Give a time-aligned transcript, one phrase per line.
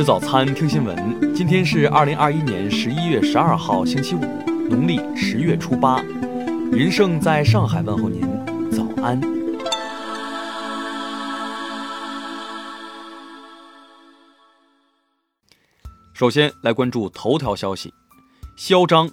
[0.00, 1.34] 吃早餐，听新闻。
[1.34, 4.20] 今天是二零二一年十一月十二号，星期五，
[4.70, 6.02] 农历十月初八。
[6.72, 8.22] 云盛在上海问候您，
[8.70, 9.20] 早安。
[16.14, 17.92] 首先来关注头条消息：
[18.56, 19.10] 嚣张。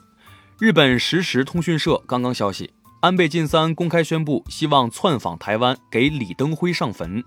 [0.57, 7.21] 日本实时通讯社刚刚消息，安倍晋三公开宣布希望窜访台湾，给李登辉上坟。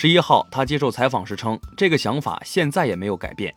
[0.00, 3.52] 十一号，他接受采访时称，这个想法现在也没有改变。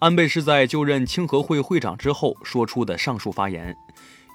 [0.00, 3.72] 安倍是在就任清和会会长之后说出的上述发言。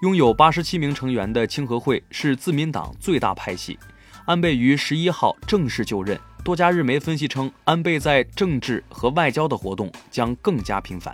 [0.02, 3.78] 拥有八十七名成员的清和会是自民党最大派系。
[4.24, 6.18] 安倍于十一号正式就任。
[6.42, 11.14] 多家日媒分析称，安倍在政治和外交的活动将更加频繁。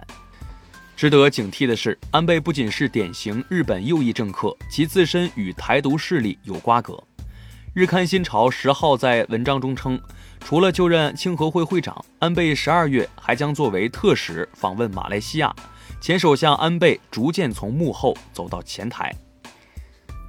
[0.96, 7.04] 值得警惕的是，安倍不仅是典型日本右翼政客，其自身与台独势力有瓜葛。
[7.74, 10.00] 日刊新潮十号在文章中称，
[10.40, 15.52] 除了就任清和会会长，安倍十二月还将作为特使访问马来西亚。
[16.00, 19.12] 前首相安倍逐渐从幕后走到前台。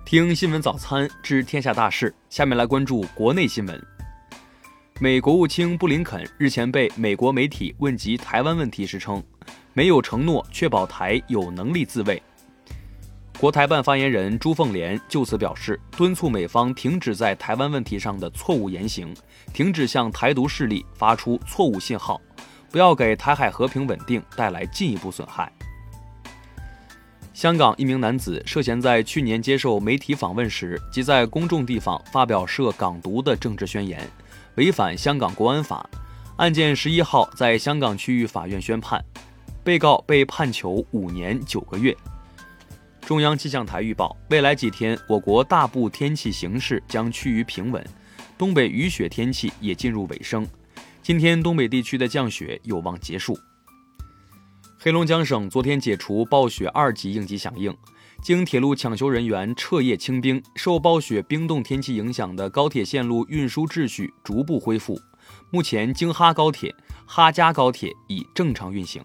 [0.06, 3.86] 听新闻早餐知天下大事，下面来关注国内新闻。
[4.98, 9.22] 美国务卿布林肯日前被美国媒体问及台湾问题时称，
[9.74, 12.22] 没有承诺确保台有能力自卫。
[13.40, 19.14] 国台办发言人朱凤莲就此表示，敦促美方停止在台湾问题上的错误言行，
[19.52, 22.18] 停止向台独势力发出错误信号，
[22.70, 25.52] 不要给台海和平稳定带来进一步损害。
[27.34, 34.08] 香港一名男子涉嫌在去年接受媒体访问时，即在公众地方发表涉港独的政治宣言，
[34.54, 35.84] 违反香港国安法。
[36.36, 39.04] 案件十一号在香港区域法院宣判，
[39.62, 41.94] 被告被判囚五年九个月。
[43.06, 47.84] 中央气象台预报，未来几天我国大部天气形势将趋于平稳，
[48.38, 50.46] 东北雨雪天气也进入尾声。
[51.02, 53.38] 今天东北地区的降雪有望结束。
[54.78, 57.76] 黑龙江省昨天解除暴雪二级应急响应，
[58.22, 64.98] 经铁路抢修人员彻夜清冰，受暴雪冰冻天气影响的高铁线路运输秩序逐步恢复。
[65.50, 66.74] 目前京哈高铁、
[67.04, 69.04] 哈嘉高铁已正常运行。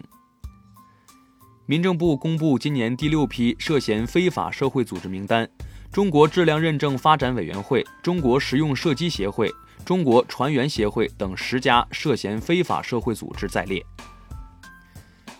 [1.70, 5.48] 民政部公布今年第六批涉嫌非法社会组织名单，
[5.92, 9.48] 中国质量认证发展委员会、中国实用射击协会、
[9.84, 13.80] 中国船员协会等十家涉嫌非法社会组织在列。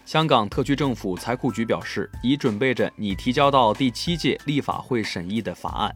[0.06, 5.92] 香港特区政府财库局表示，已准备着拟提交到第七届立法会审议的法案，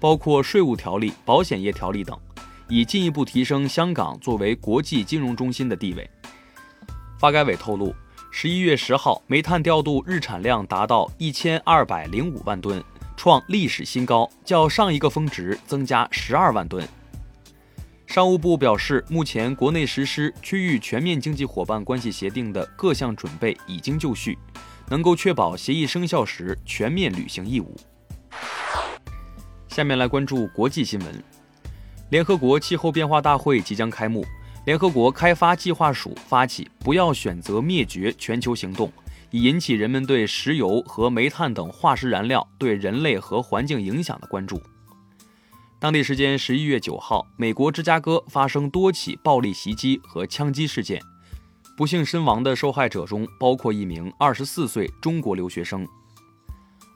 [0.00, 2.18] 包括税务条例、保险业条例等，
[2.70, 6.10] 以进一步提升香港作为国际金融中心的地位。
[7.18, 7.94] 发改委透露。
[8.38, 12.84] 十一月十号，煤炭调度日产量达到一千二百零五万吨，
[13.16, 16.86] 创历史新高，较上一个峰值增加十二万吨。
[18.06, 24.36] 商务部表示，目前国内实施区域全面经济伙伴关系协定的各项准备已经就绪，
[24.90, 27.74] 能够确保协议生效时全面履行义务。
[29.68, 31.24] 下面来关注国际新闻，
[32.10, 34.26] 联合国气候变化大会即将开幕。
[34.66, 38.92] 联合国开发计划署发起“不要选择灭绝”全球行动，
[39.30, 44.60] 以引起人们对石油和煤炭等化石燃料对人类和环境影响的关注。
[45.78, 51.00] 当地时间十一月九号，美国芝加哥发生多起暴力袭击和枪击事件，
[51.76, 55.86] 不幸身亡的受害者中包括一名二十四岁中国留学生。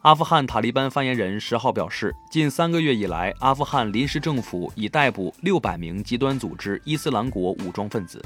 [0.03, 8.19] 阿富汗塔利班发言人十号表示，近三个月以来，阿富汗临时政府已逮捕六百名极端组织伊斯兰国武装分子。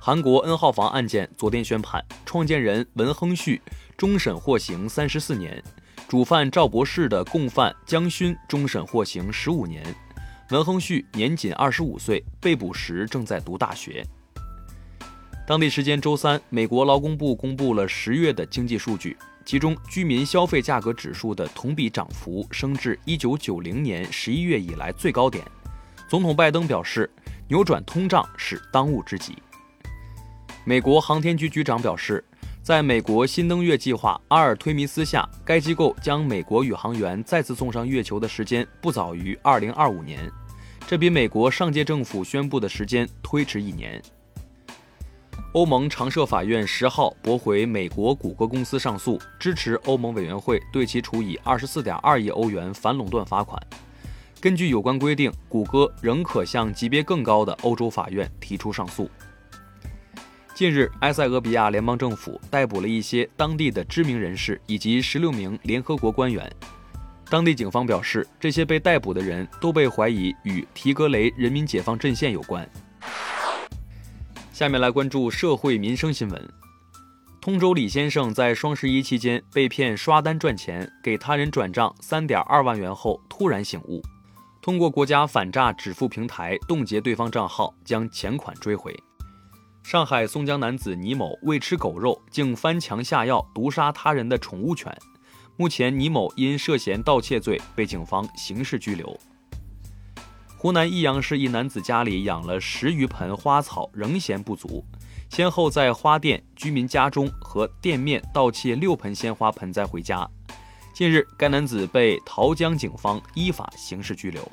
[0.00, 3.60] 韩国 N 号房案件昨天宣判，创建人文亨旭
[3.94, 5.62] 终审获刑三十四年，
[6.08, 9.84] 主犯赵博士的共犯姜勋终审获刑十五年。
[10.48, 14.02] 文亨旭年仅二十五岁，被捕时正在读大学。
[15.46, 19.14] 当地时间周三，美国劳工部公布了十月的经济数据。
[19.44, 25.44] 其中，居民消费价格指数的同比涨幅升至1990年11月以来最高点。
[26.08, 27.10] 总统拜登表示，
[27.48, 29.36] 扭转通胀是当务之急。
[30.64, 32.24] 美国航天局局长表示，
[32.62, 40.30] 在美国新登月计划阿尔忒弥斯下，该机构将美国宇航员再次送上月球的时间不早于2025年，
[40.86, 44.00] 这比美国上届政府宣布的时间推迟一年。
[45.52, 53.60] 欧盟常设法院十号驳回美国谷歌公司上诉，支持欧盟委员会对其处以二十四点二亿欧元反垄断罚款。
[54.40, 59.08] 根据有关规定，谷歌仍可向级别更高的欧洲法院提出上诉。
[60.54, 66.48] 近日，埃塞俄比亚联邦政府逮捕了一些当地的知名人士以及十六名联合国官员。
[67.30, 72.68] 当地警方表示，这些被逮捕的人都被怀疑与提格雷人民解放阵线有关。
[74.54, 76.48] 下面来关注社会民生新闻。
[77.40, 84.00] 通州李先生在双十一期间被骗刷单赚钱，给他人转账三点二万元后突然醒悟，
[84.62, 88.96] 通过国家反诈支付平台冻结对方账号，将钱款追回。
[89.82, 94.96] 上海松江男子倪某为吃狗肉，竟翻墙下药毒杀他人的宠物犬。
[95.56, 99.18] 目前，倪某因涉嫌盗窃罪被警方刑事拘留。
[100.64, 104.82] 湖南益阳市一男子家里养了十余盆花草，仍嫌不足，
[105.28, 110.26] 先后在花店、居民家中和店面盗窃六盆鲜花盆栽回家。
[110.94, 114.50] 近日，该男子被桃江警方依法刑事拘留。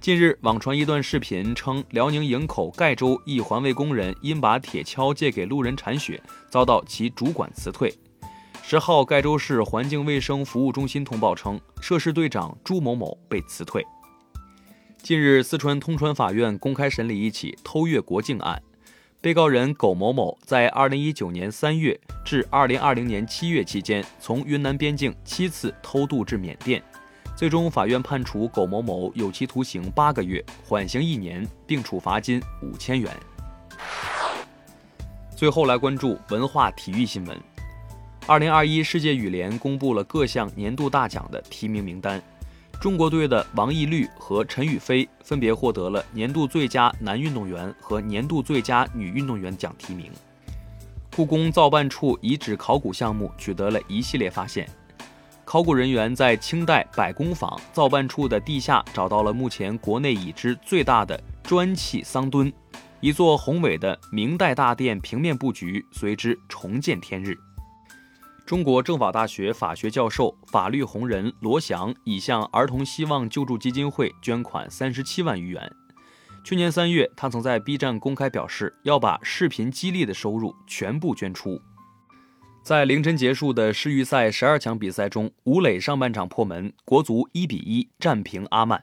[0.00, 6.20] 近日，网传一段视频称，辽宁营口盖州一环卫工人因把铁锹借给路人铲雪，
[6.50, 7.96] 遭到其主管辞退。
[8.64, 13.86] 十号，盖州市环境卫生服务中心通报称，涉事队长朱某某被辞退。
[15.02, 18.62] 近日，四川通川法院公开审理一起偷越国境案，
[19.20, 26.82] 被告人苟某某在2019年3月至2020年7月期间，从云南边境七次偷渡至缅甸，
[27.34, 33.10] 最终法院判处苟某某有期徒刑八个月，缓刑一年，并处罚金五千元。
[35.34, 37.36] 最后来关注文化体育新闻
[38.26, 42.22] ，2021世界羽联公布了各项年度大奖的提名名单。
[42.80, 50.10] 中国队的王懿律和陈雨菲分别获得了年度最佳男运动员和年度最佳女运动员奖提名。
[51.14, 54.66] 故宫造办处遗址考古项目取得了一系列发现，
[55.44, 62.50] 考古人员在清代百工坊造办处的地下找到了目前国内已知最大的砖砌桑墩，
[63.00, 67.38] 一座宏伟的明代大殿平面布局随之重见天日。
[68.50, 75.72] 中国政法大学法学教授、法律红人罗翔已向儿童希望救助基金会捐款三十七万余元。
[76.42, 81.62] 去年三月，他曾在 B 站公开表示要把视频激励的收入全部捐出。
[82.64, 88.82] 在凌晨结束的世预赛十二强比赛中，吴磊上半场破门，国足一比一战平阿曼。